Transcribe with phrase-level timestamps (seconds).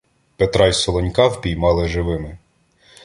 [0.37, 2.37] Петра й Солонька впіймали живими.